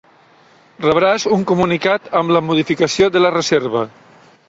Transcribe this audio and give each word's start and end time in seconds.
Rebràs 0.85 1.27
un 1.37 1.45
comunicat 1.53 2.09
amb 2.23 2.35
la 2.37 2.45
modificació 2.51 3.15
de 3.17 3.27
la 3.27 3.37
reserva. 3.41 3.89